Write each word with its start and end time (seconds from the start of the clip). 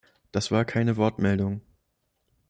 Das 0.31 0.49
war 0.49 0.65
keine 0.65 0.97
Wortmeldung. 0.97 1.61